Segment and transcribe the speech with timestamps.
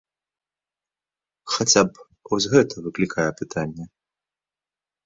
[1.57, 3.85] Хаця б вось гэта выклікае пытанні.